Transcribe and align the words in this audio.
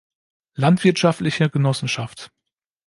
Landwirtschaftliche 0.55 1.51
Genossenschaft. 1.51 2.31